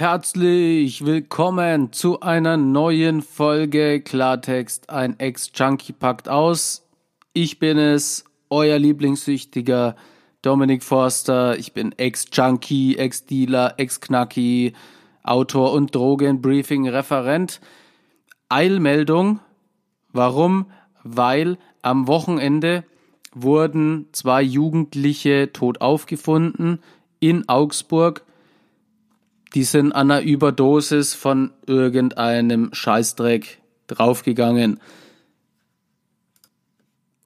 [0.00, 4.88] Herzlich willkommen zu einer neuen Folge Klartext.
[4.88, 6.86] Ein Ex-Junkie packt aus.
[7.34, 9.96] Ich bin es, euer Lieblingssüchtiger
[10.40, 11.58] Dominik Forster.
[11.58, 14.72] Ich bin Ex-Junkie, Ex-Dealer, Ex-Knacki,
[15.22, 17.60] Autor und Drogenbriefing-Referent.
[18.48, 19.40] Eilmeldung.
[20.14, 20.70] Warum?
[21.04, 22.84] Weil am Wochenende
[23.34, 26.78] wurden zwei Jugendliche tot aufgefunden
[27.18, 28.24] in Augsburg
[29.54, 34.80] die sind an einer Überdosis von irgendeinem Scheißdreck draufgegangen.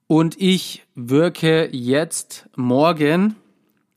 [0.07, 3.35] Und ich wirke jetzt morgen,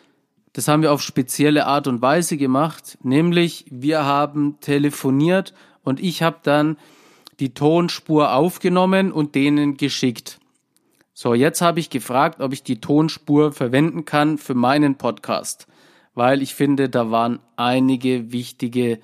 [0.52, 5.52] das haben wir auf spezielle Art und Weise gemacht, nämlich wir haben telefoniert
[5.82, 6.77] und ich habe dann
[7.40, 10.38] die Tonspur aufgenommen und denen geschickt.
[11.12, 15.66] So, jetzt habe ich gefragt, ob ich die Tonspur verwenden kann für meinen Podcast,
[16.14, 18.98] weil ich finde, da waren einige wichtige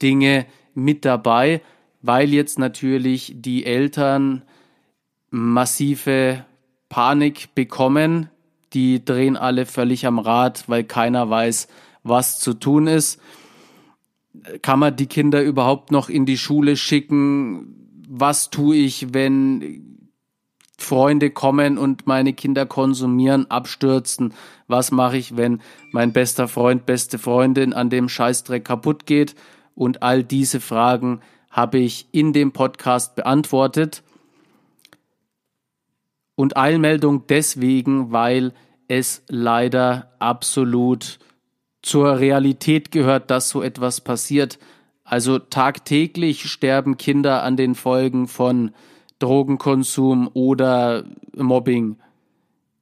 [0.00, 1.62] Dinge mit dabei,
[2.02, 4.42] weil jetzt natürlich die Eltern
[5.30, 6.44] massive
[6.88, 8.30] Panik bekommen.
[8.72, 11.66] Die drehen alle völlig am Rad, weil keiner weiß,
[12.02, 13.20] was zu tun ist
[14.62, 18.02] kann man die Kinder überhaupt noch in die Schule schicken?
[18.08, 20.08] Was tue ich, wenn
[20.78, 24.34] Freunde kommen und meine Kinder konsumieren, abstürzen?
[24.68, 25.60] Was mache ich, wenn
[25.92, 29.34] mein bester Freund, beste Freundin an dem Scheißdreck kaputt geht?
[29.74, 34.02] Und all diese Fragen habe ich in dem Podcast beantwortet.
[36.34, 38.52] Und Eilmeldung deswegen, weil
[38.88, 41.18] es leider absolut
[41.86, 44.58] zur Realität gehört, dass so etwas passiert.
[45.04, 48.72] Also tagtäglich sterben Kinder an den Folgen von
[49.20, 51.04] Drogenkonsum oder
[51.36, 51.96] Mobbing.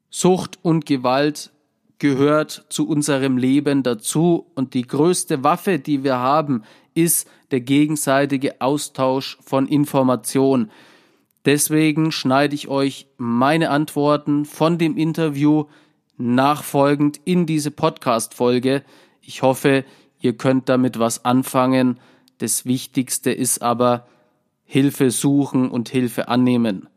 [0.09, 1.53] Sucht und Gewalt
[1.99, 6.63] gehört zu unserem Leben dazu und die größte Waffe, die wir haben,
[6.95, 10.71] ist der gegenseitige Austausch von Information.
[11.45, 15.67] Deswegen schneide ich euch meine Antworten von dem Interview
[16.17, 18.83] nachfolgend in diese Podcast-Folge.
[19.21, 19.85] Ich hoffe,
[20.21, 21.99] ihr könnt damit was anfangen.
[22.39, 24.07] Das Wichtigste ist aber
[24.65, 26.89] Hilfe suchen und Hilfe annehmen.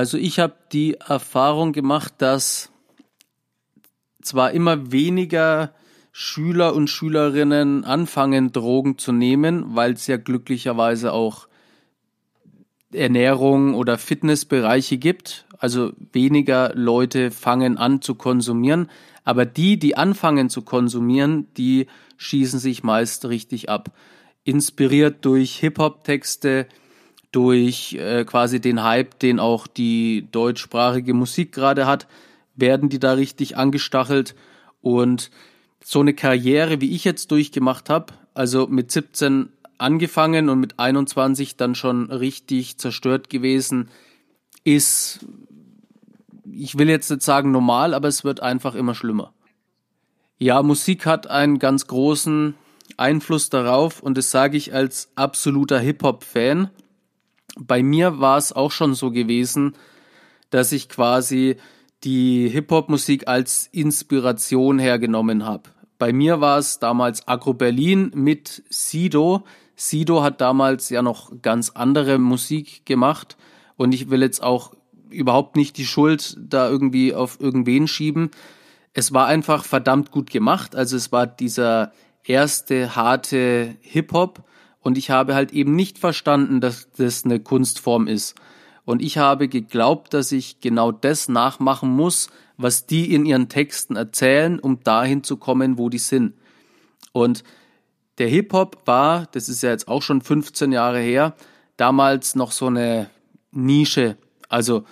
[0.00, 2.72] Also ich habe die Erfahrung gemacht, dass
[4.22, 5.74] zwar immer weniger
[6.10, 11.48] Schüler und Schülerinnen anfangen, Drogen zu nehmen, weil es ja glücklicherweise auch
[12.94, 15.44] Ernährung oder Fitnessbereiche gibt.
[15.58, 18.88] Also weniger Leute fangen an zu konsumieren.
[19.24, 23.90] Aber die, die anfangen zu konsumieren, die schießen sich meist richtig ab.
[24.44, 26.68] Inspiriert durch Hip-Hop-Texte,
[27.32, 32.06] durch äh, quasi den Hype, den auch die deutschsprachige Musik gerade hat,
[32.56, 34.34] werden die da richtig angestachelt
[34.80, 35.30] und
[35.82, 41.56] so eine Karriere, wie ich jetzt durchgemacht habe, also mit 17 angefangen und mit 21
[41.56, 43.88] dann schon richtig zerstört gewesen,
[44.62, 45.24] ist,
[46.52, 49.32] ich will jetzt nicht sagen normal, aber es wird einfach immer schlimmer.
[50.38, 52.54] Ja, Musik hat einen ganz großen
[52.96, 56.70] Einfluss darauf und das sage ich als absoluter Hip-Hop-Fan
[57.60, 59.74] bei mir war es auch schon so gewesen,
[60.50, 61.56] dass ich quasi
[62.02, 65.70] die Hip-Hop-Musik als Inspiration hergenommen habe.
[65.98, 69.44] Bei mir war es damals Agro Berlin mit Sido.
[69.76, 73.36] Sido hat damals ja noch ganz andere Musik gemacht
[73.76, 74.72] und ich will jetzt auch
[75.10, 78.30] überhaupt nicht die Schuld da irgendwie auf irgendwen schieben.
[78.94, 80.74] Es war einfach verdammt gut gemacht.
[80.74, 81.92] Also es war dieser
[82.24, 84.42] erste harte Hip-Hop
[84.82, 88.34] und ich habe halt eben nicht verstanden, dass das eine Kunstform ist.
[88.84, 93.96] Und ich habe geglaubt, dass ich genau das nachmachen muss, was die in ihren Texten
[93.96, 96.34] erzählen, um dahin zu kommen, wo die sind.
[97.12, 97.44] Und
[98.18, 101.34] der Hip-Hop war, das ist ja jetzt auch schon 15 Jahre her,
[101.76, 103.08] damals noch so eine
[103.52, 104.16] Nische.
[104.48, 104.84] Also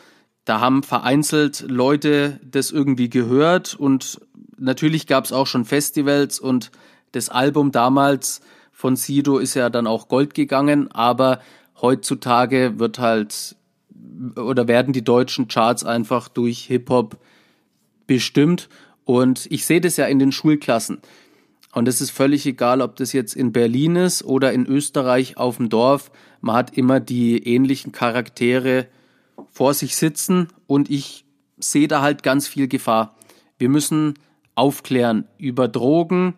[0.44, 4.20] da haben vereinzelt Leute das irgendwie gehört und
[4.56, 6.70] natürlich gab es auch schon Festivals und
[7.12, 8.40] das Album damals
[8.78, 11.40] von Sido ist ja dann auch Gold gegangen, aber
[11.80, 13.56] heutzutage wird halt
[14.36, 17.16] oder werden die deutschen Charts einfach durch Hip-Hop
[18.06, 18.68] bestimmt.
[19.04, 20.98] Und ich sehe das ja in den Schulklassen.
[21.72, 25.56] Und es ist völlig egal, ob das jetzt in Berlin ist oder in Österreich auf
[25.56, 26.12] dem Dorf.
[26.40, 28.86] Man hat immer die ähnlichen Charaktere
[29.50, 31.24] vor sich sitzen und ich
[31.58, 33.16] sehe da halt ganz viel Gefahr.
[33.58, 34.14] Wir müssen
[34.54, 36.34] aufklären über Drogen.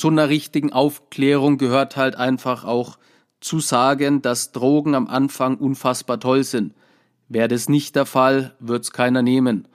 [0.00, 2.96] Zu einer richtigen Aufklärung gehört halt einfach auch
[3.38, 6.72] zu sagen, dass Drogen am Anfang unfassbar toll sind.
[7.28, 9.68] Wäre das nicht der Fall, wird es keiner nehmen.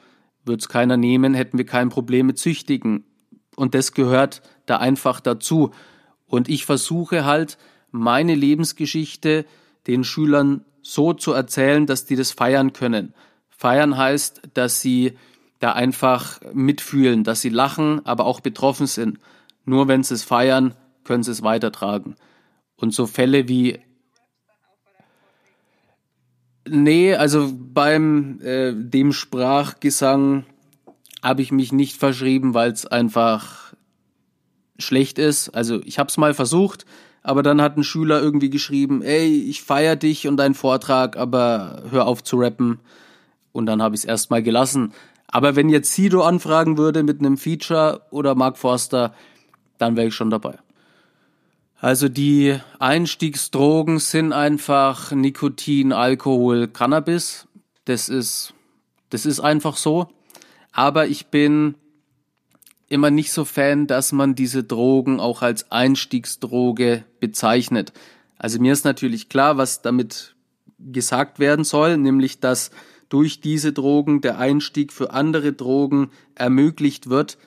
[0.44, 3.04] Wird es keiner nehmen, hätten wir kein Problem mit Züchtigen.
[3.56, 5.70] Und das gehört da einfach dazu.
[6.26, 7.60] Und ich versuche halt,
[7.92, 9.46] meine Lebensgeschichte
[9.86, 13.14] den Schülern so zu erzählen, dass die das feiern können.
[13.50, 15.20] Feiern heißt, dass sie
[15.60, 19.20] da einfach mitfühlen, dass sie lachen, aber auch betroffen sind.
[19.66, 22.16] Nur wenn sie es feiern, können sie es weitertragen.
[22.76, 23.80] Und so Fälle wie
[26.68, 30.46] Nee, also beim äh, dem Sprachgesang
[31.22, 33.74] habe ich mich nicht verschrieben, weil es einfach
[34.80, 35.50] schlecht ist.
[35.50, 36.86] Also ich habe es mal versucht,
[37.22, 41.84] aber dann hat ein Schüler irgendwie geschrieben, ey, ich feier dich und deinen Vortrag, aber
[41.92, 42.80] hör auf zu rappen.
[43.52, 44.92] Und dann habe ich es erstmal gelassen.
[45.28, 49.14] Aber wenn jetzt Sido anfragen würde mit einem Feature oder Mark Forster,
[49.78, 50.58] dann wäre ich schon dabei.
[51.80, 57.48] Also die Einstiegsdrogen sind einfach Nikotin, Alkohol, Cannabis.
[57.86, 58.54] Das ist,
[59.10, 60.08] das ist einfach so.
[60.72, 61.76] Aber ich bin
[62.88, 67.94] immer nicht so Fan, dass man diese Drogen auch als Einstiegsdroge bezeichnet.
[68.38, 70.36] Also mir ist natürlich klar, was damit
[70.80, 72.72] gesagt werden soll, nämlich dass
[73.10, 77.38] durch diese Drogen der Einstieg für andere Drogen ermöglicht wird.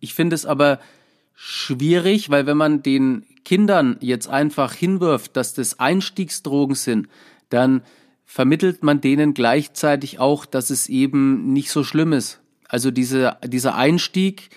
[0.00, 0.80] Ich finde es aber
[1.34, 7.08] schwierig, weil wenn man den Kindern jetzt einfach hinwirft, dass das Einstiegsdrogen sind,
[7.50, 7.82] dann
[8.24, 12.40] vermittelt man denen gleichzeitig auch, dass es eben nicht so schlimm ist.
[12.68, 14.50] Also diese, dieser Einstieg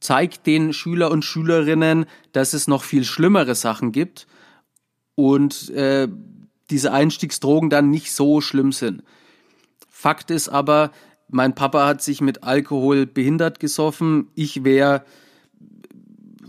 [0.00, 4.26] zeigt den Schüler und Schülerinnen, dass es noch viel schlimmere Sachen gibt
[5.14, 6.08] und äh,
[6.70, 9.02] diese Einstiegsdrogen dann nicht so schlimm sind.
[9.88, 10.90] Fakt ist aber,
[11.28, 14.28] mein Papa hat sich mit Alkohol behindert gesoffen.
[14.34, 15.04] Ich wäre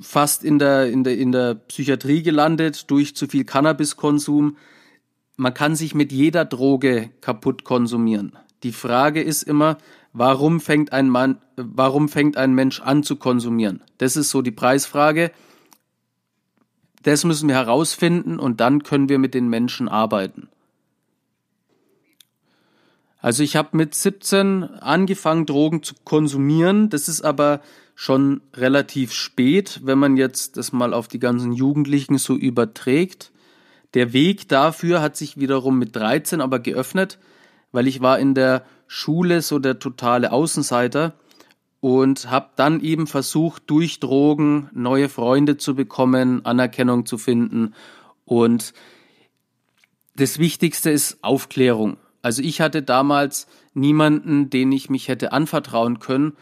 [0.02, 4.58] fast in der, in der, in der Psychiatrie gelandet durch zu viel Cannabiskonsum.
[5.36, 8.38] Man kann sich mit jeder Droge kaputt konsumieren.
[8.64, 9.78] Die Frage ist immer,
[10.14, 13.82] warum fängt ein Mann, warum fängt ein Mensch an zu konsumieren?
[13.98, 15.32] Das ist so die Preisfrage.
[17.04, 20.50] Das müssen wir herausfinden und dann können wir mit den Menschen arbeiten.
[23.22, 26.90] Also ich habe mit 17 angefangen, Drogen zu konsumieren.
[26.90, 27.62] Das ist aber
[28.02, 33.34] schon relativ spät, wenn man jetzt das mal auf die ganzen Jugendlichen so überträgt.
[33.94, 37.20] Der Weg dafür hat sich wiederum mit 13 aber geöffnet,
[37.74, 41.16] weil ich war in der Schule so der totale Außenseiter
[41.82, 47.74] und habe dann eben versucht, durch Drogen neue Freunde zu bekommen, Anerkennung zu finden
[48.24, 48.74] und
[50.16, 51.98] das Wichtigste ist Aufklärung.
[52.22, 56.38] Also ich hatte damals niemanden, den ich mich hätte anvertrauen können,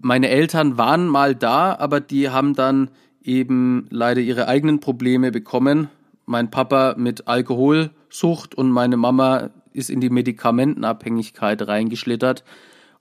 [0.00, 2.90] meine Eltern waren mal da, aber die haben dann
[3.22, 5.88] eben leider ihre eigenen Probleme bekommen.
[6.24, 12.44] Mein Papa mit Alkoholsucht und meine Mama ist in die Medikamentenabhängigkeit reingeschlittert.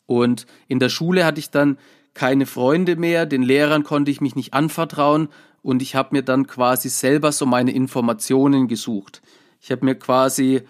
[0.06, 1.78] Und in der Schule hatte ich dann
[2.14, 5.30] keine Freunde mehr, den Lehrern konnte ich mich nicht anvertrauen
[5.62, 9.22] und ich habe mir dann quasi selber so meine Informationen gesucht.
[9.62, 10.62] Ich habe mir quasi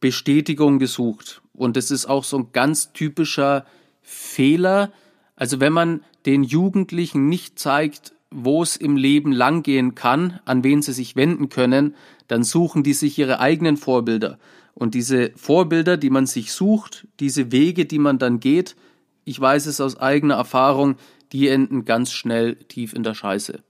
[0.00, 3.64] Bestätigung gesucht und das ist auch so ein ganz typischer
[4.02, 4.92] Fehler,
[5.42, 10.82] also wenn man den Jugendlichen nicht zeigt, wo es im Leben langgehen kann, an wen
[10.82, 11.96] sie sich wenden können,
[12.28, 14.38] dann suchen die sich ihre eigenen Vorbilder.
[14.72, 18.76] Und diese Vorbilder, die man sich sucht, diese Wege, die man dann geht,
[19.24, 20.94] ich weiß es aus eigener Erfahrung,
[21.32, 23.64] die enden ganz schnell tief in der Scheiße.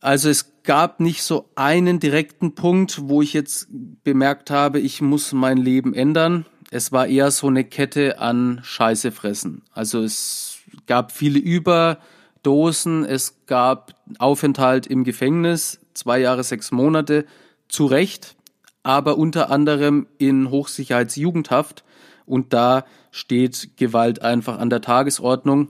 [0.00, 3.68] Also es gab nicht so einen direkten Punkt, wo ich jetzt
[4.04, 6.46] bemerkt habe, ich muss mein Leben ändern.
[6.70, 9.64] Es war eher so eine Kette an Scheiße fressen.
[9.70, 10.53] Also es
[10.86, 17.26] gab viele Überdosen, es gab Aufenthalt im Gefängnis, zwei Jahre, sechs Monate,
[17.68, 18.36] zu Recht,
[18.82, 21.84] aber unter anderem in Hochsicherheitsjugendhaft
[22.26, 25.68] und da steht Gewalt einfach an der Tagesordnung.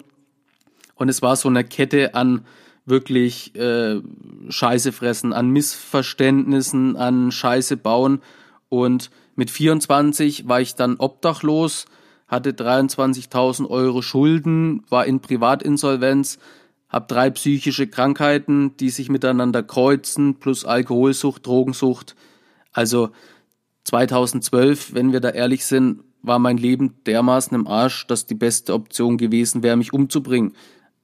[0.94, 2.46] Und es war so eine Kette an
[2.86, 4.00] wirklich äh,
[4.48, 8.20] Scheiße fressen, an Missverständnissen, an Scheiße bauen.
[8.68, 11.86] Und mit 24 war ich dann obdachlos,
[12.26, 16.38] hatte 23.000 Euro Schulden, war in Privatinsolvenz,
[16.88, 22.14] habe drei psychische Krankheiten, die sich miteinander kreuzen, plus Alkoholsucht, Drogensucht.
[22.72, 23.10] Also
[23.84, 28.72] 2012, wenn wir da ehrlich sind, war mein Leben dermaßen im Arsch, dass die beste
[28.72, 30.54] Option gewesen wäre, mich umzubringen.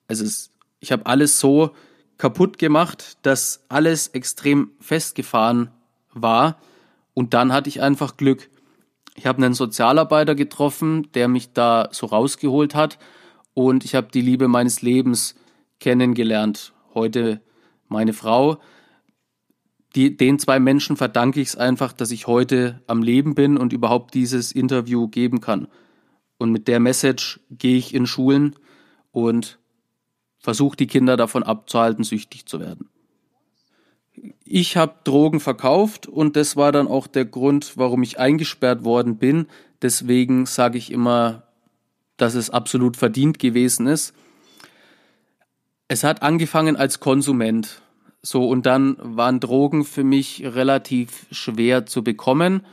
[0.08, 0.50] Also es,
[0.80, 1.72] ich habe alles so
[2.16, 5.70] kaputt gemacht, dass alles extrem festgefahren
[6.12, 6.58] war.
[7.14, 8.48] Und dann hatte ich einfach Glück.
[9.14, 12.98] Ich habe einen Sozialarbeiter getroffen, der mich da so rausgeholt hat.
[13.54, 15.34] Und ich habe die Liebe meines Lebens
[15.80, 16.72] kennengelernt.
[16.94, 17.40] Heute
[17.88, 18.60] meine Frau.
[19.96, 23.72] Die, den zwei Menschen verdanke ich es einfach, dass ich heute am Leben bin und
[23.72, 25.66] überhaupt dieses Interview geben kann.
[26.38, 28.54] Und mit der Message gehe ich in Schulen
[29.10, 29.58] und
[30.38, 32.89] versuche die Kinder davon abzuhalten, süchtig zu werden.
[34.44, 39.16] Ich habe Drogen verkauft und das war dann auch der Grund, warum ich eingesperrt worden
[39.16, 39.46] bin.
[39.82, 41.44] Deswegen sage ich immer,
[42.16, 44.14] dass es absolut verdient gewesen ist.
[45.88, 47.80] Es hat angefangen als Konsument.
[48.22, 52.66] So, und dann waren Drogen für mich relativ schwer zu bekommen.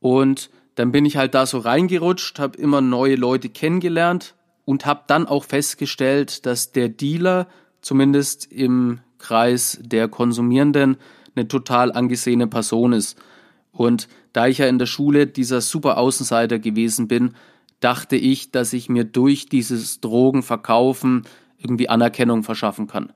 [0.00, 4.34] Und dann bin ich halt da so reingerutscht, habe immer neue Leute kennengelernt
[4.64, 7.48] und habe dann auch festgestellt, dass der Dealer
[7.80, 10.98] zumindest im Kreis der Konsumierenden
[11.34, 13.16] eine total angesehene Person ist.
[13.72, 17.34] Und da ich ja in der Schule dieser super Außenseiter gewesen bin,
[17.80, 21.24] dachte ich, dass ich mir durch dieses Drogenverkaufen
[21.58, 23.12] irgendwie Anerkennung verschaffen kann.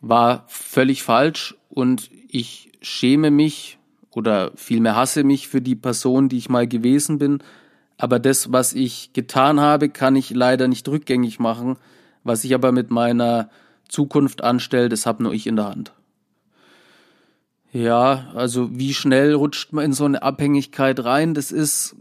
[0.00, 3.78] War völlig falsch und ich schäme mich
[4.10, 7.42] oder vielmehr hasse mich für die Person, die ich mal gewesen bin.
[7.96, 11.76] Aber das, was ich getan habe, kann ich leider nicht rückgängig machen.
[12.22, 13.50] Was ich aber mit meiner
[13.88, 15.92] Zukunft anstelle, das habe nur ich in der Hand.
[17.72, 21.34] Ja, also wie schnell rutscht man in so eine Abhängigkeit rein?
[21.34, 21.96] Das ist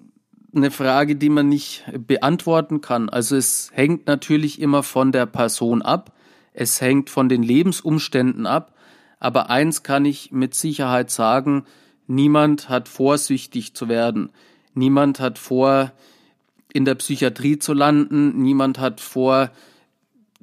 [0.56, 3.10] eine Frage, die man nicht beantworten kann.
[3.10, 6.14] Also es hängt natürlich immer von der Person ab.
[6.54, 8.76] Es hängt von den Lebensumständen ab.
[9.20, 11.66] Aber eins kann ich mit Sicherheit sagen,
[12.06, 14.30] niemand hat vorsichtig zu werden.
[14.76, 15.92] Niemand hat vor,
[16.72, 18.40] in der Psychiatrie zu landen.
[18.42, 19.50] Niemand hat vor,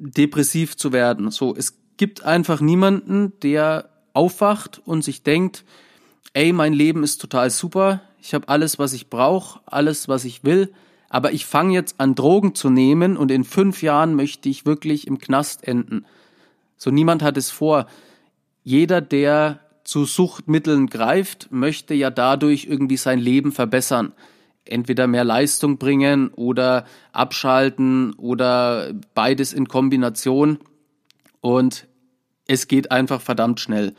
[0.01, 1.31] depressiv zu werden.
[1.31, 5.65] So, es gibt einfach niemanden, der aufwacht und sich denkt,
[6.33, 10.45] ey, mein Leben ist total super, ich habe alles, was ich brauche, alles, was ich
[10.45, 10.73] will,
[11.09, 15.07] aber ich fange jetzt an, Drogen zu nehmen und in fünf Jahren möchte ich wirklich
[15.07, 16.07] im Knast enden.
[16.77, 17.87] So niemand hat es vor.
[18.63, 24.13] Jeder, der zu Suchtmitteln greift, möchte ja dadurch irgendwie sein Leben verbessern.
[24.65, 30.59] Entweder mehr Leistung bringen oder abschalten oder beides in Kombination.
[31.41, 31.89] Und
[32.47, 33.95] es geht einfach verdammt schnell.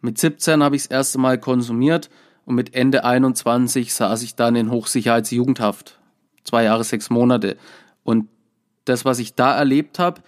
[0.00, 2.08] Mit 17 habe ich das erste Mal konsumiert
[2.44, 5.98] und mit Ende 21 saß ich dann in Hochsicherheitsjugendhaft.
[6.44, 7.56] Zwei Jahre, sechs Monate.
[8.04, 8.28] Und
[8.86, 10.22] das, was ich da erlebt habe,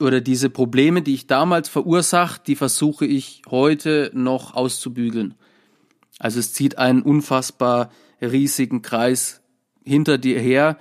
[0.00, 5.34] oder diese Probleme, die ich damals verursacht, die versuche ich heute noch auszubügeln.
[6.18, 7.90] Also es zieht einen unfassbar
[8.22, 9.42] riesigen Kreis
[9.84, 10.78] hinter dir her.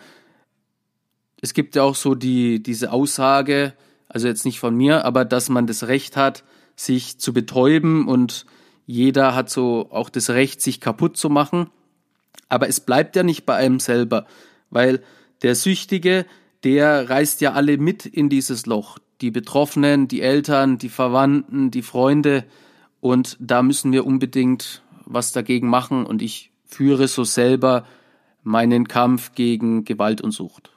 [1.41, 3.73] Es gibt ja auch so die, diese Aussage,
[4.07, 6.43] also jetzt nicht von mir, aber dass man das Recht hat,
[6.75, 8.45] sich zu betäuben und
[8.85, 11.69] jeder hat so auch das Recht, sich kaputt zu machen.
[12.49, 14.25] Aber es bleibt ja nicht bei einem selber,
[14.69, 15.01] weil
[15.41, 16.25] der Süchtige,
[16.63, 18.97] der reißt ja alle mit in dieses Loch.
[19.21, 22.43] Die Betroffenen, die Eltern, die Verwandten, die Freunde.
[22.99, 26.05] Und da müssen wir unbedingt was dagegen machen.
[26.05, 27.85] Und ich führe so selber
[28.43, 30.71] meinen Kampf gegen Gewalt und Sucht.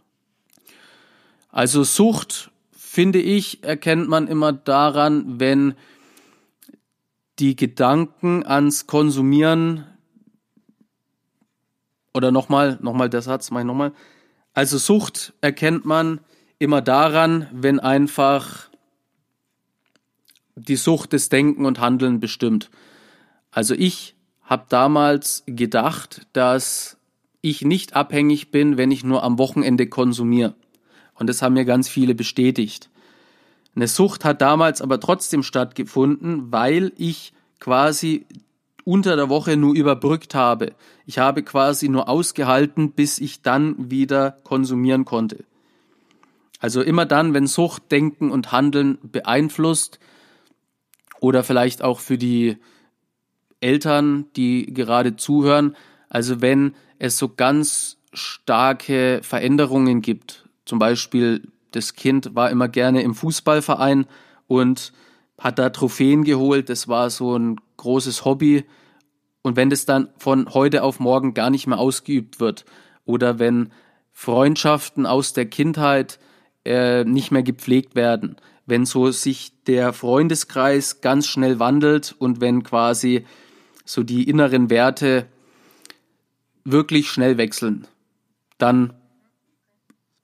[1.51, 5.75] Also Sucht, finde ich, erkennt man immer daran, wenn
[7.39, 9.87] die Gedanken ans Konsumieren
[12.13, 13.93] oder nochmal, nochmal der Satz, mach ich nochmal.
[14.53, 16.21] Also Sucht erkennt man
[16.59, 18.69] immer daran, wenn einfach
[20.55, 22.71] die Sucht des Denken und Handeln bestimmt.
[23.51, 24.13] Also ich
[24.45, 26.99] habe damals gedacht, dass
[27.41, 30.55] ich nicht abhängig bin, wenn ich nur am Wochenende konsumiere.
[31.15, 32.91] Und das haben mir ganz viele bestätigt.
[33.77, 38.27] Eine Sucht hat damals aber trotzdem stattgefunden, weil ich quasi
[38.85, 40.75] unter der Woche nur überbrückt habe.
[41.07, 45.45] Ich habe quasi nur ausgehalten, bis ich dann wieder konsumieren konnte.
[46.61, 49.99] Also immer dann, wenn Sucht Denken und Handeln beeinflusst
[51.21, 52.59] oder vielleicht auch für die
[53.64, 55.75] Eltern, die gerade zuhören,
[56.09, 61.42] also wenn es so ganz starke Veränderungen gibt, zum Beispiel
[61.73, 64.06] das Kind war immer gerne im Fußballverein
[64.47, 64.92] und
[65.38, 66.68] hat da Trophäen geholt.
[66.68, 68.64] Das war so ein großes Hobby.
[69.42, 72.64] Und wenn das dann von heute auf morgen gar nicht mehr ausgeübt wird
[73.04, 73.71] oder wenn
[74.12, 76.21] Freundschaften aus der Kindheit
[76.64, 78.37] äh, nicht mehr gepflegt werden.
[78.66, 83.26] Wenn so sich der Freundeskreis ganz schnell wandelt und wenn quasi
[83.85, 85.26] so die inneren Werte
[86.64, 87.87] wirklich schnell wechseln,
[88.59, 88.95] dann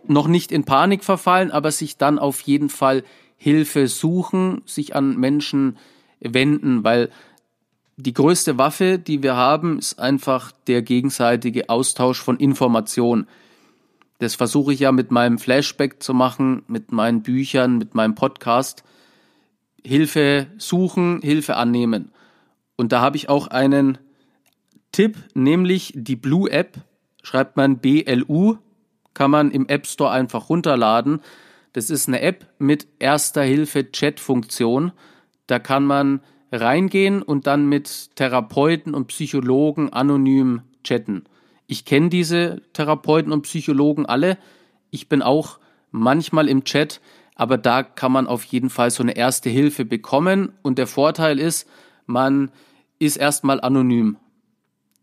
[0.07, 3.05] noch nicht in Panik verfallen, aber sich dann auf jeden Fall
[3.37, 5.79] Hilfe suchen, sich an Menschen
[6.21, 7.11] wenden, weil
[7.97, 13.27] die größte Waffe, die wir haben, ist einfach der gegenseitige Austausch von Informationen.
[14.19, 18.85] Das versuche ich ja mit meinem Flashback zu machen, mit meinen Büchern, mit meinem Podcast.
[19.83, 22.13] Hilfe suchen, Hilfe annehmen.
[22.81, 23.99] Und da habe ich auch einen
[24.91, 26.79] Tipp, nämlich die Blue App.
[27.23, 28.57] Schreibt man BLU,
[29.13, 31.21] kann man im App Store einfach runterladen.
[31.75, 34.93] Das ist eine App mit Erster Hilfe Chat-Funktion.
[35.47, 36.21] Da kann man
[36.53, 41.25] reingehen und dann mit Therapeuten und Psychologen anonym chatten.
[41.67, 44.39] Ich kenne diese Therapeuten und Psychologen alle.
[44.91, 45.59] Ich bin auch
[45.91, 47.03] manchmal im Chat,
[47.35, 50.55] aber da kann man auf jeden Fall so eine erste Hilfe bekommen.
[50.63, 51.69] Und der Vorteil ist,
[52.07, 52.51] man
[53.01, 54.17] ist erstmal anonym.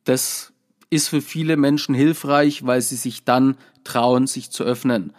[0.05, 0.53] Das
[0.89, 5.13] ist für viele Menschen hilfreich, weil sie sich dann trauen, sich zu öffnen.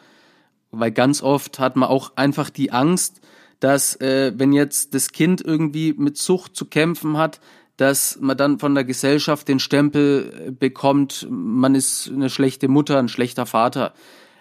[0.71, 3.21] Weil ganz oft hat man auch einfach die Angst,
[3.61, 7.41] dass äh, wenn jetzt das Kind irgendwie mit Sucht zu kämpfen hat,
[7.77, 12.99] dass man dann von der Gesellschaft den Stempel äh, bekommt, man ist eine schlechte Mutter,
[12.99, 13.95] ein schlechter Vater.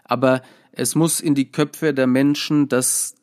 [0.04, 0.42] Aber
[0.72, 3.16] es muss in die Köpfe der Menschen, dass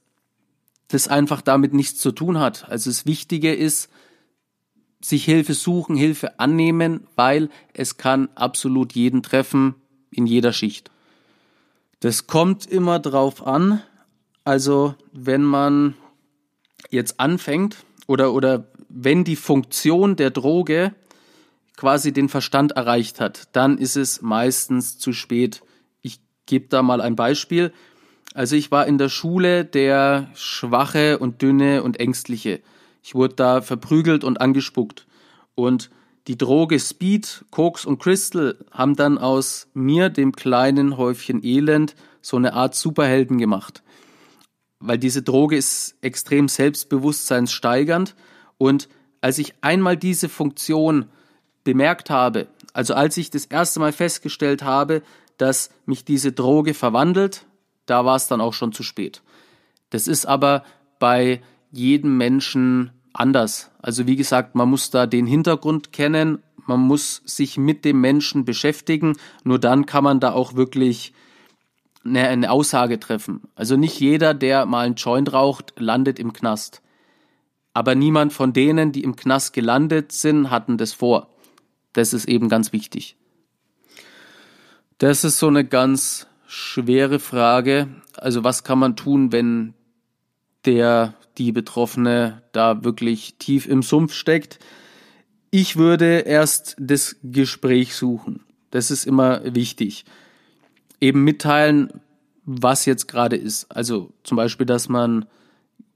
[0.89, 2.69] das einfach damit nichts zu tun hat.
[2.69, 3.89] Also das Wichtige ist,
[5.05, 9.75] sich Hilfe suchen, Hilfe annehmen, weil es kann absolut jeden treffen
[10.11, 10.91] in jeder Schicht.
[12.01, 13.83] Das kommt immer drauf an,
[14.45, 15.95] also wenn man
[16.91, 20.95] jetzt anfängt oder, oder wenn die Funktion der Droge
[21.77, 25.63] quasi den Verstand erreicht hat, dann ist es meistens zu spät.
[26.01, 27.73] Ich gebe da mal ein Beispiel.
[28.33, 32.63] Also ich war in der Schule der Schwache und Dünne und Ängstliche.
[33.05, 35.07] Ich wurde da verprügelt und angespuckt.
[35.55, 35.91] Und
[36.27, 42.37] die Droge Speed, Koks und Crystal haben dann aus mir, dem kleinen Häufchen Elend, so
[42.37, 43.85] eine Art Superhelden gemacht
[44.87, 48.15] weil diese Droge ist extrem selbstbewusstseinssteigernd
[48.59, 48.89] und
[49.23, 51.07] als ich einmal diese Funktion
[51.65, 55.03] bemerkt habe, also als ich das erste Mal festgestellt habe,
[55.39, 57.47] dass mich diese Droge verwandelt,
[57.87, 59.23] da war es dann auch schon zu spät.
[59.89, 60.65] Das ist aber
[60.99, 63.71] bei jedem Menschen anders.
[63.81, 68.45] Also wie gesagt, man muss da den Hintergrund kennen, man muss sich mit dem Menschen
[68.45, 71.13] beschäftigen, nur dann kann man da auch wirklich
[72.05, 73.43] eine, eine Aussage treffen.
[73.55, 76.83] Also nicht jeder, der mal einen Joint raucht, landet im Knast.
[77.73, 81.29] Aber niemand von denen, die im Knast gelandet sind, hatten das vor.
[81.93, 83.17] Das ist eben ganz wichtig.
[84.99, 87.89] Das ist so eine ganz schwere Frage.
[88.17, 89.75] Also was kann man tun, wenn
[90.67, 94.59] der, die Betroffene da wirklich tief im Sumpf steckt?
[95.51, 98.41] Ich würde erst das Gespräch suchen.
[98.71, 100.05] Das ist immer wichtig
[101.05, 101.91] eben mitteilen,
[102.47, 103.71] was jetzt gerade ist.
[103.71, 105.27] Also zum Beispiel, dass man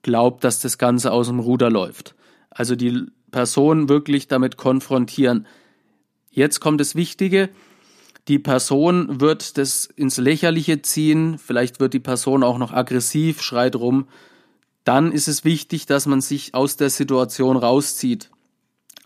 [0.02, 2.14] glaubt, dass das Ganze aus dem Ruder läuft.
[2.50, 5.46] Also die Person wirklich damit konfrontieren.
[6.30, 7.48] Jetzt kommt das Wichtige.
[8.28, 11.38] Die Person wird das ins Lächerliche ziehen.
[11.38, 14.08] Vielleicht wird die Person auch noch aggressiv, schreit rum.
[14.88, 18.30] Dann ist es wichtig, dass man sich aus der Situation rauszieht.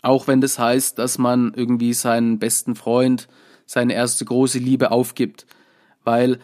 [0.00, 3.28] Auch wenn das heißt, dass man irgendwie seinen besten Freund,
[3.66, 5.46] seine erste große Liebe aufgibt
[6.04, 6.38] weil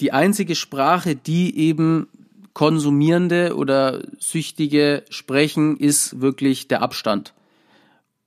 [0.00, 2.08] die einzige Sprache, die eben
[2.52, 7.34] Konsumierende oder Süchtige sprechen, ist wirklich der Abstand.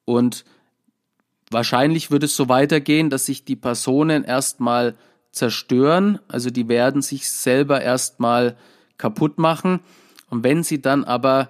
[0.06, 0.45] Und
[1.50, 4.95] wahrscheinlich wird es so weitergehen, dass sich die Personen erstmal
[5.32, 8.58] zerstören, also die werden sich selber erstmal
[8.97, 9.80] kaputt machen.
[10.32, 11.50] Und wenn sie dann aber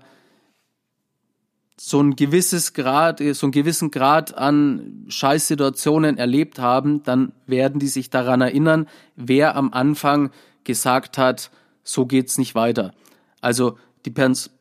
[1.78, 7.88] so ein gewisses Grad, so einen gewissen Grad an Scheißsituationen erlebt haben, dann werden die
[7.88, 10.32] sich daran erinnern, wer am Anfang
[10.64, 11.52] gesagt hat,
[11.84, 12.94] so geht's nicht weiter.
[13.40, 14.14] Also die,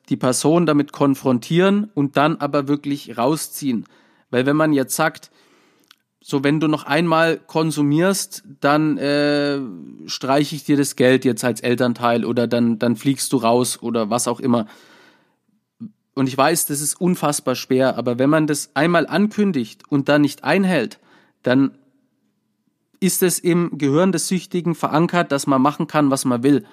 [0.08, 3.84] die Person damit konfrontieren und dann aber wirklich rausziehen.
[4.30, 5.30] Weil wenn man jetzt sagt,
[6.22, 9.58] so wenn du noch einmal konsumierst, dann äh,
[10.06, 14.10] streiche ich dir das Geld jetzt als Elternteil oder dann, dann fliegst du raus oder
[14.10, 14.66] was auch immer
[16.14, 20.22] und ich weiß, das ist unfassbar schwer, aber wenn man das einmal ankündigt und dann
[20.22, 20.98] nicht einhält,
[21.42, 21.70] dann
[23.00, 26.66] ist es im Gehirn des Süchtigen verankert, dass man machen kann, was man will.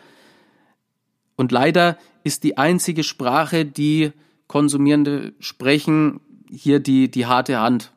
[1.38, 4.12] Und leider ist die einzige Sprache, die
[4.48, 7.94] Konsumierende sprechen, hier die, die harte Hand.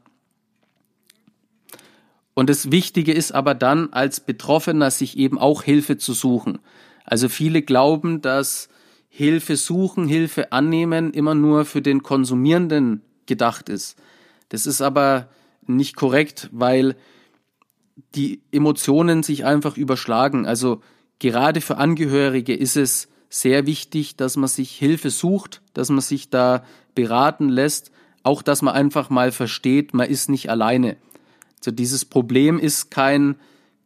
[2.40, 6.59] Und das Wichtige ist aber dann, als Betroffener sich eben auch Hilfe zu suchen.
[7.05, 8.70] Also viele glauben, dass
[9.11, 13.98] Hilfe suchen, Hilfe annehmen immer nur für den Konsumierenden gedacht ist.
[14.48, 15.29] Das ist aber
[15.66, 16.96] nicht korrekt, weil
[18.14, 20.46] die Emotionen sich einfach überschlagen.
[20.46, 20.81] Also
[21.18, 26.31] gerade für Angehörige ist es sehr wichtig, dass man sich Hilfe sucht, dass man sich
[26.31, 27.90] da beraten lässt,
[28.22, 30.96] auch dass man einfach mal versteht, man ist nicht alleine.
[31.61, 33.37] Also dieses Problem ist kein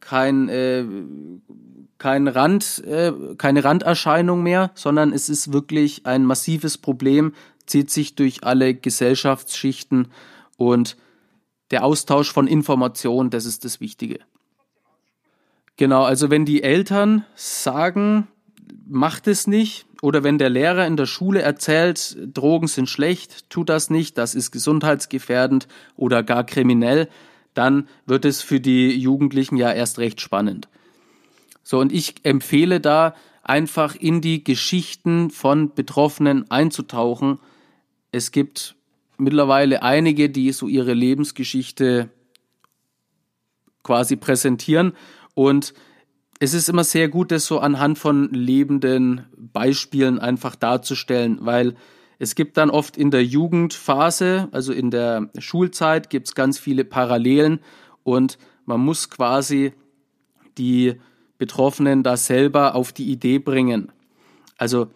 [0.00, 0.84] kein äh,
[1.98, 7.32] kein Rand äh, keine Randerscheinung mehr, sondern es ist wirklich ein massives Problem,
[7.66, 10.08] zieht sich durch alle Gesellschaftsschichten
[10.56, 10.96] und
[11.70, 14.20] der Austausch von Informationen, das ist das Wichtige.
[15.76, 18.28] Genau, also wenn die Eltern sagen,
[18.86, 23.70] macht es nicht, oder wenn der Lehrer in der Schule erzählt, Drogen sind schlecht, tut
[23.70, 27.08] das nicht, das ist gesundheitsgefährdend oder gar kriminell,
[27.54, 30.68] dann wird es für die Jugendlichen ja erst recht spannend.
[31.62, 37.38] So, und ich empfehle da einfach in die Geschichten von Betroffenen einzutauchen.
[38.12, 38.74] Es gibt
[39.16, 42.10] mittlerweile einige, die so ihre Lebensgeschichte
[43.82, 44.92] quasi präsentieren
[45.34, 45.74] und
[46.40, 51.74] es ist immer sehr gut, das so anhand von lebenden Beispielen einfach darzustellen, weil
[52.18, 56.84] es gibt dann oft in der Jugendphase, also in der Schulzeit, gibt es ganz viele
[56.84, 57.60] Parallelen
[58.02, 59.72] und man muss quasi
[60.56, 60.94] die
[61.38, 63.90] Betroffenen da selber auf die Idee bringen.
[64.56, 64.88] Also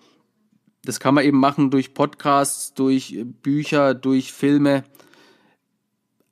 [0.85, 4.85] das kann man eben machen durch Podcasts, durch Bücher, durch Filme.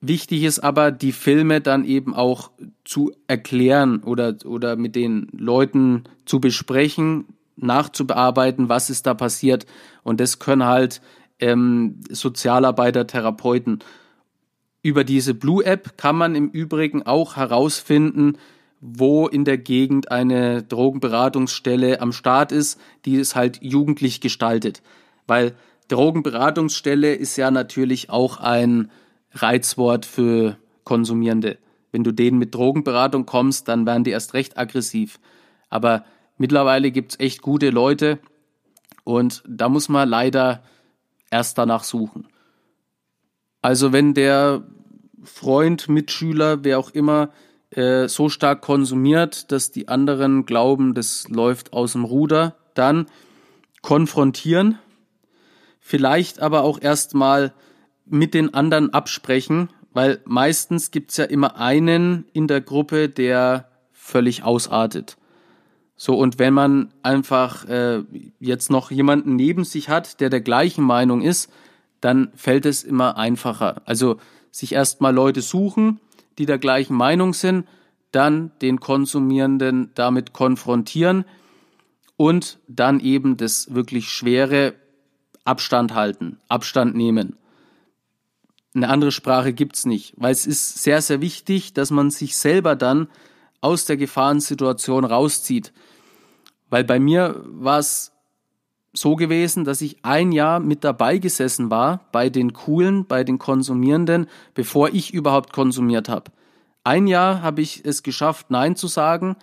[0.01, 2.53] Wichtig ist aber, die Filme dann eben auch
[2.85, 9.67] zu erklären oder, oder mit den Leuten zu besprechen, nachzubearbeiten, was ist da passiert.
[10.03, 11.01] Und das können halt
[11.39, 13.81] ähm, Sozialarbeiter, Therapeuten.
[14.83, 18.39] Über diese Blue App kann man im Übrigen auch herausfinden,
[18.81, 24.83] wo in der Gegend eine Drogenberatungsstelle am Start ist, die es halt jugendlich gestaltet.
[25.27, 25.55] Weil
[25.89, 28.91] Drogenberatungsstelle ist ja natürlich auch ein
[29.33, 31.59] Reizwort für Konsumierende.
[31.91, 35.19] Wenn du denen mit Drogenberatung kommst, dann werden die erst recht aggressiv.
[35.71, 36.05] Aber
[36.37, 38.19] mittlerweile gibt's echt gute Leute
[39.05, 40.63] und da muss man leider
[41.31, 42.29] erst danach suchen.
[43.63, 44.65] Also wenn der
[45.25, 47.31] Freund, Mitschüler, wer auch immer,
[47.71, 53.07] äh, so stark konsumiert, dass die anderen glauben, das läuft aus dem Ruder, dann
[53.83, 54.79] konfrontieren,
[55.81, 57.53] vielleicht aber auch erstmal
[58.05, 64.43] mit den anderen absprechen, weil meistens gibt's ja immer einen in der Gruppe, der völlig
[64.43, 65.17] ausartet.
[65.97, 68.03] So, und wenn man einfach äh,
[68.39, 71.51] jetzt noch jemanden neben sich hat, der der gleichen Meinung ist,
[72.01, 73.83] dann fällt es immer einfacher.
[73.87, 74.19] Also
[74.51, 76.01] sich erstmal Leute suchen,
[76.39, 77.67] die der gleichen Meinung sind,
[78.13, 81.25] dann den Konsumierenden damit konfrontieren
[82.17, 84.75] und dann eben das wirklich schwere
[85.45, 87.37] Abstand halten, Abstand nehmen.
[88.75, 92.77] Eine andere Sprache gibt's nicht, weil es ist sehr, sehr wichtig, dass man sich selber
[92.77, 93.09] dann
[93.61, 95.73] aus der Gefahrensituation rauszieht.
[96.69, 98.13] Weil bei mir war es
[98.93, 103.39] so gewesen, dass ich ein Jahr mit dabei gesessen war bei den Coolen, bei den
[103.39, 106.33] Konsumierenden, bevor ich überhaupt konsumiert habe.
[106.85, 109.37] Ein Jahr habe ich es geschafft, Nein zu sagen.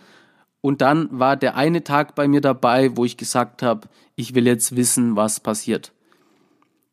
[0.62, 4.48] Und dann war der eine Tag bei mir dabei, wo ich gesagt habe, ich will
[4.48, 5.92] jetzt wissen, was passiert.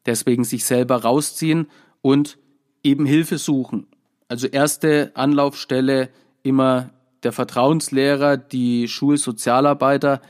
[0.06, 1.68] Deswegen sich selber rausziehen
[2.02, 2.38] und
[2.82, 3.86] eben Hilfe suchen.
[4.28, 6.08] Also erste Anlaufstelle
[6.42, 6.90] immer
[7.22, 10.20] der Vertrauenslehrer, die Schulsozialarbeiter.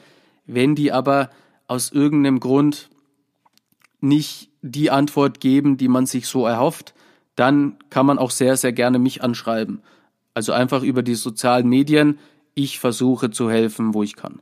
[0.46, 1.30] Wenn die aber
[1.66, 2.90] aus irgendeinem Grund
[4.00, 6.94] nicht die Antwort geben, die man sich so erhofft,
[7.36, 9.82] dann kann man auch sehr, sehr gerne mich anschreiben.
[10.34, 12.18] Also einfach über die sozialen Medien.
[12.54, 14.40] Ich versuche zu helfen, wo ich kann.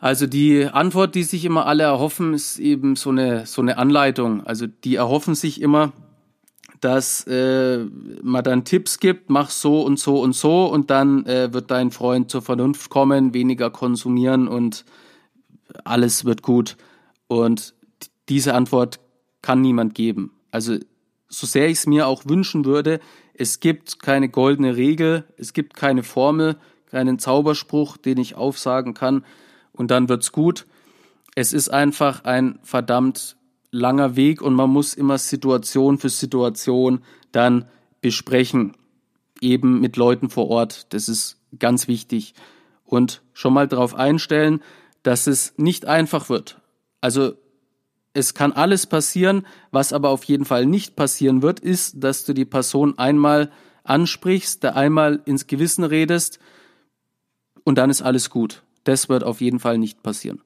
[0.00, 4.46] Also die Antwort, die sich immer alle erhoffen, ist eben so eine, so eine Anleitung.
[4.46, 5.92] Also die erhoffen sich immer,
[6.80, 7.84] dass äh,
[8.22, 11.90] man dann Tipps gibt, mach so und so und so und dann äh, wird dein
[11.90, 14.84] Freund zur Vernunft kommen, weniger konsumieren und
[15.84, 16.76] alles wird gut.
[17.28, 17.74] Und
[18.28, 19.00] diese Antwort
[19.42, 20.32] kann niemand geben.
[20.50, 20.76] Also
[21.28, 23.00] so sehr ich es mir auch wünschen würde,
[23.34, 29.24] es gibt keine goldene Regel, es gibt keine Formel, keinen Zauberspruch, den ich aufsagen kann
[29.72, 30.66] und dann wird's gut.
[31.36, 33.36] Es ist einfach ein verdammt
[33.70, 37.02] langer Weg und man muss immer Situation für Situation
[37.32, 37.68] dann
[38.00, 38.76] besprechen,
[39.40, 40.92] eben mit Leuten vor Ort.
[40.92, 42.34] Das ist ganz wichtig.
[42.84, 44.60] Und schon mal darauf einstellen,
[45.02, 46.60] dass es nicht einfach wird.
[47.00, 47.34] Also
[48.12, 52.32] es kann alles passieren, was aber auf jeden Fall nicht passieren wird, ist, dass du
[52.32, 53.52] die Person einmal
[53.84, 56.38] ansprichst, da einmal ins Gewissen redest
[57.64, 58.62] und dann ist alles gut.
[58.84, 60.42] Das wird auf jeden Fall nicht passieren.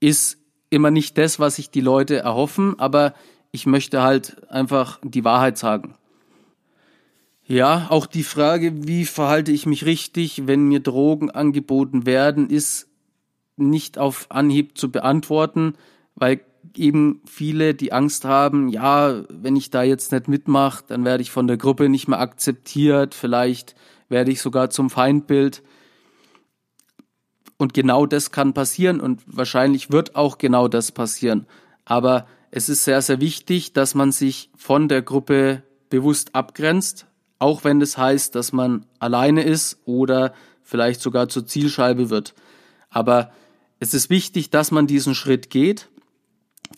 [0.00, 0.38] Ist
[0.70, 3.14] immer nicht das, was sich die Leute erhoffen, aber
[3.52, 5.94] ich möchte halt einfach die Wahrheit sagen.
[7.46, 12.86] Ja, auch die Frage, wie verhalte ich mich richtig, wenn mir Drogen angeboten werden, ist
[13.56, 15.74] nicht auf Anhieb zu beantworten,
[16.14, 16.40] weil
[16.76, 21.32] eben viele die Angst haben, ja, wenn ich da jetzt nicht mitmache, dann werde ich
[21.32, 23.74] von der Gruppe nicht mehr akzeptiert, vielleicht
[24.08, 25.62] werde ich sogar zum Feindbild.
[27.60, 31.46] Und genau das kann passieren und wahrscheinlich wird auch genau das passieren.
[31.84, 37.04] Aber es ist sehr, sehr wichtig, dass man sich von der Gruppe bewusst abgrenzt,
[37.38, 42.34] auch wenn das heißt, dass man alleine ist oder vielleicht sogar zur Zielscheibe wird.
[42.88, 43.30] Aber
[43.78, 45.90] es ist wichtig, dass man diesen Schritt geht,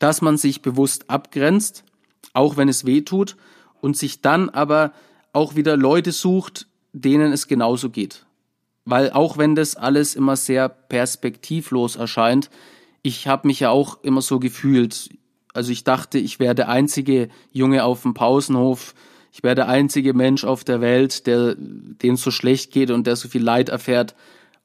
[0.00, 1.84] dass man sich bewusst abgrenzt,
[2.32, 3.36] auch wenn es weh tut,
[3.80, 4.92] und sich dann aber
[5.32, 8.26] auch wieder Leute sucht, denen es genauso geht.
[8.84, 12.50] Weil auch wenn das alles immer sehr perspektivlos erscheint,
[13.02, 15.10] ich habe mich ja auch immer so gefühlt.
[15.54, 18.94] Also ich dachte, ich wäre der einzige Junge auf dem Pausenhof,
[19.32, 23.16] ich wäre der einzige Mensch auf der Welt, der dem so schlecht geht und der
[23.16, 24.14] so viel Leid erfährt.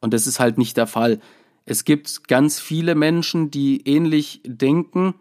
[0.02, 1.20] Und das ist halt nicht der Fall.
[1.66, 5.16] Es gibt ganz viele Menschen, die ähnlich denken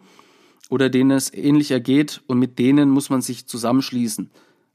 [0.69, 4.29] oder denen es ähnlich ergeht und mit denen muss man sich zusammenschließen.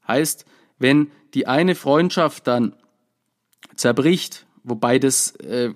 [0.08, 0.46] Heißt,
[0.78, 2.74] wenn die eine Freundschaft dann
[3.74, 5.70] zerbricht, wobei das äh,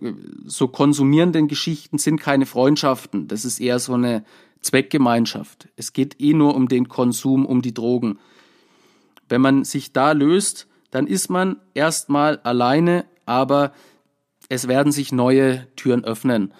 [0.44, 4.24] so konsumierenden Geschichten sind keine Freundschaften, das ist eher so eine
[4.60, 5.68] Zweckgemeinschaft.
[5.76, 8.18] Es geht eh nur um den Konsum, um die Drogen.
[9.28, 13.72] Wenn man sich da löst, dann ist man erstmal alleine, aber
[14.48, 16.52] es werden sich neue Türen öffnen.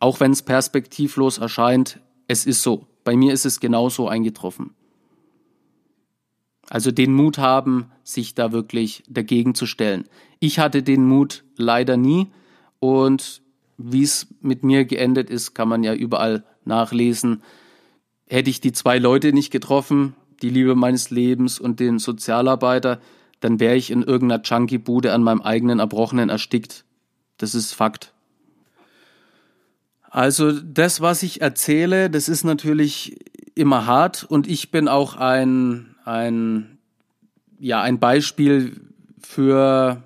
[0.00, 2.86] Auch wenn es perspektivlos erscheint, es ist so.
[3.04, 4.74] Bei mir ist es genauso eingetroffen.
[6.70, 10.04] Also den Mut haben, sich da wirklich dagegen zu stellen.
[10.40, 12.28] Ich hatte den Mut leider nie
[12.80, 13.42] und
[13.76, 17.42] wie es mit mir geendet ist, kann man ja überall nachlesen.
[18.26, 23.00] Hätte ich die zwei Leute nicht getroffen, die Liebe meines Lebens und den Sozialarbeiter,
[23.40, 26.84] dann wäre ich in irgendeiner Junkie-Bude an meinem eigenen Erbrochenen erstickt.
[27.36, 28.12] Das ist Fakt.
[30.10, 33.18] Also das, was ich erzähle, das ist natürlich
[33.54, 36.78] immer hart und ich bin auch ein, ein,
[37.58, 38.80] ja, ein Beispiel
[39.20, 40.02] für,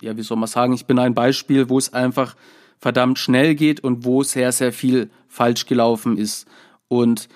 [0.00, 2.36] ja, wie soll man sagen, ich bin ein Beispiel, wo es einfach
[2.78, 6.46] verdammt schnell geht und wo sehr, sehr viel falsch gelaufen ist.
[6.88, 7.28] Und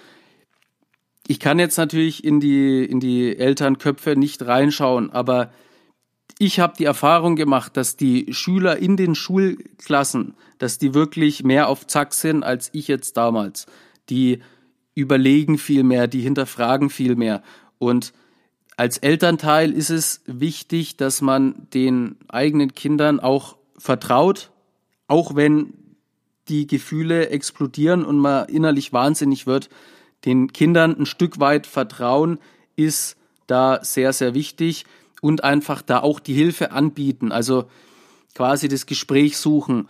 [1.27, 5.51] ich kann jetzt natürlich in die, in die Elternköpfe nicht reinschauen, aber
[6.39, 11.69] ich habe die Erfahrung gemacht, dass die Schüler in den Schulklassen, dass die wirklich mehr
[11.69, 13.67] auf Zack sind als ich jetzt damals.
[14.09, 14.41] Die
[14.95, 17.43] überlegen viel mehr, die hinterfragen viel mehr.
[17.79, 18.13] Und
[18.77, 24.51] als Elternteil ist es wichtig, dass man den eigenen Kindern auch vertraut,
[25.07, 25.75] auch wenn
[26.49, 29.69] die Gefühle explodieren und man innerlich wahnsinnig wird,
[30.25, 32.39] den Kindern ein Stück weit Vertrauen
[32.77, 34.85] ist da sehr, sehr wichtig
[35.21, 37.65] und einfach da auch die Hilfe anbieten, also
[38.35, 39.89] quasi das Gespräch suchen,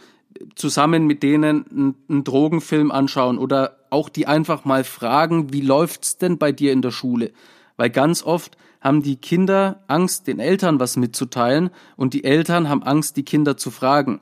[0.54, 6.38] zusammen mit denen einen, Drogenfilm anschauen oder auch die einfach mal fragen, wie läuft's denn
[6.38, 7.32] bei dir in der Schule?
[7.78, 12.82] Weil ganz oft haben die Kinder Angst, den Eltern was mitzuteilen und die Eltern haben
[12.82, 14.20] Angst, die Kinder zu fragen.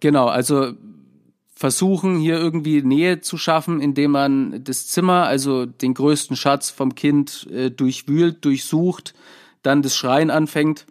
[0.00, 0.72] Genau, also
[1.54, 6.94] versuchen, hier irgendwie Nähe zu schaffen, indem man das Zimmer, also den größten Schatz vom
[6.94, 9.12] Kind äh, durchwühlt, durchsucht,
[9.62, 10.86] dann das Schreien anfängt.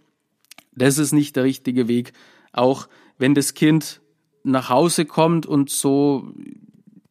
[0.76, 2.12] Das ist nicht der richtige Weg.
[2.52, 4.02] Auch wenn das Kind
[4.44, 6.34] nach Hause kommt und so,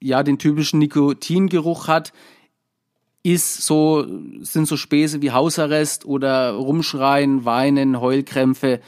[0.01, 2.13] ja, den typischen Nikotingeruch hat,
[3.33, 4.07] ist so,
[4.41, 8.81] sind so Späße wie Hausarrest oder Rumschreien, Weinen, Heulkrämpfe.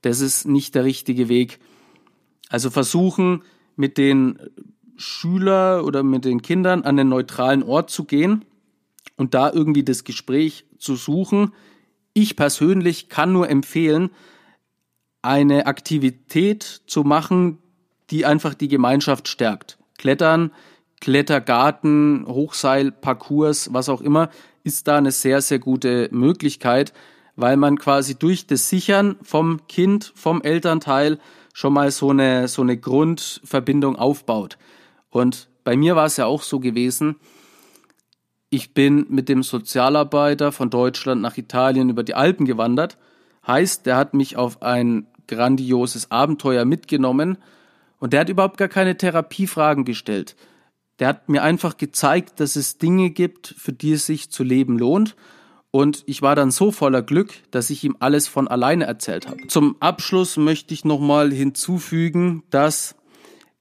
[0.00, 1.58] Das ist nicht der richtige Weg.
[2.48, 3.42] Also versuchen,
[3.76, 4.38] mit den
[4.96, 8.46] Schüler oder mit den Kindern an einen neutralen Ort zu gehen
[9.16, 11.52] und da irgendwie das Gespräch zu suchen.
[12.14, 14.10] Ich persönlich kann nur empfehlen,
[15.20, 17.58] eine Aktivität zu machen,
[18.10, 19.78] die einfach die Gemeinschaft stärkt.
[19.98, 20.52] Klettern,
[21.04, 24.30] Klettergarten, Hochseil, Parcours, was auch immer,
[24.62, 26.94] ist da eine sehr, sehr gute Möglichkeit,
[27.36, 31.18] weil man quasi durch das Sichern vom Kind, vom Elternteil
[31.52, 34.56] schon mal so eine, so eine Grundverbindung aufbaut.
[35.10, 37.16] Und bei mir war es ja auch so gewesen,
[38.48, 42.96] ich bin mit dem Sozialarbeiter von Deutschland nach Italien über die Alpen gewandert.
[43.46, 47.36] Heißt, der hat mich auf ein grandioses Abenteuer mitgenommen
[47.98, 50.34] und der hat überhaupt gar keine Therapiefragen gestellt.
[50.98, 54.78] Der hat mir einfach gezeigt, dass es Dinge gibt, für die es sich zu leben
[54.78, 55.16] lohnt
[55.70, 59.46] Und ich war dann so voller Glück, dass ich ihm alles von alleine erzählt habe.
[59.48, 62.94] Zum Abschluss möchte ich nochmal hinzufügen, dass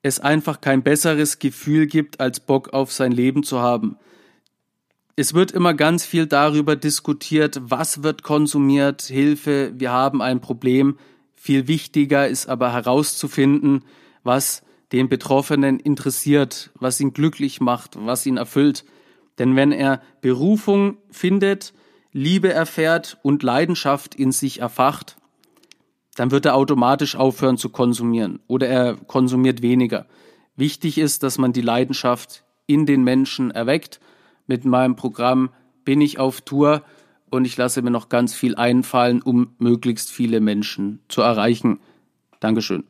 [0.03, 3.97] es einfach kein besseres Gefühl gibt, als Bock auf sein Leben zu haben.
[5.15, 10.97] Es wird immer ganz viel darüber diskutiert, was wird konsumiert, Hilfe, wir haben ein Problem.
[11.35, 13.85] Viel wichtiger ist aber herauszufinden,
[14.23, 18.85] was den Betroffenen interessiert, was ihn glücklich macht, was ihn erfüllt.
[19.39, 21.73] Denn wenn er Berufung findet,
[22.11, 25.17] Liebe erfährt und Leidenschaft in sich erfacht,
[26.15, 30.05] dann wird er automatisch aufhören zu konsumieren oder er konsumiert weniger.
[30.55, 33.99] Wichtig ist, dass man die Leidenschaft in den Menschen erweckt.
[34.45, 35.49] Mit meinem Programm
[35.83, 36.83] bin ich auf Tour
[37.31, 41.79] und ich lasse mir noch ganz viel einfallen, um möglichst viele Menschen zu erreichen.
[42.39, 42.83] Dankeschön.